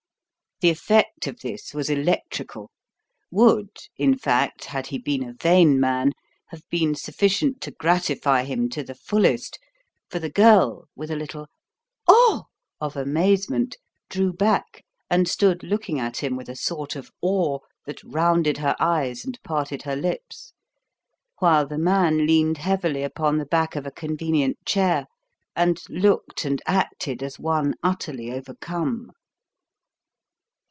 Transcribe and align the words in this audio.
The 0.61 0.69
effect 0.69 1.25
of 1.25 1.39
this 1.39 1.73
was 1.73 1.89
electrical; 1.89 2.69
would, 3.31 3.71
in 3.97 4.15
fact, 4.15 4.65
had 4.65 4.85
he 4.85 4.99
been 4.99 5.23
a 5.27 5.33
vain 5.33 5.79
man, 5.79 6.11
have 6.49 6.61
been 6.69 6.93
sufficient 6.93 7.61
to 7.61 7.71
gratify 7.71 8.43
him 8.43 8.69
to 8.69 8.83
the 8.83 8.93
fullest, 8.93 9.57
for 10.11 10.19
the 10.19 10.29
girl, 10.29 10.87
with 10.95 11.09
a 11.09 11.15
little 11.15 11.47
"Oh!" 12.07 12.43
of 12.79 12.95
amazement, 12.95 13.77
drew 14.07 14.33
back 14.33 14.85
and 15.09 15.27
stood 15.27 15.63
looking 15.63 15.99
at 15.99 16.17
him 16.17 16.35
with 16.35 16.47
a 16.47 16.55
sort 16.55 16.95
of 16.95 17.09
awe 17.21 17.57
that 17.87 18.03
rounded 18.03 18.59
her 18.59 18.75
eyes 18.79 19.25
and 19.25 19.41
parted 19.41 19.81
her 19.81 19.95
lips, 19.95 20.53
while 21.39 21.65
the 21.65 21.79
man 21.79 22.27
leaned 22.27 22.59
heavily 22.59 23.01
upon 23.01 23.39
the 23.39 23.47
back 23.47 23.75
of 23.75 23.87
a 23.87 23.91
convenient 23.91 24.63
chair 24.63 25.07
and 25.55 25.81
looked 25.89 26.45
and 26.45 26.61
acted 26.67 27.23
as 27.23 27.39
one 27.39 27.73
utterly 27.81 28.31
overcome. 28.31 29.11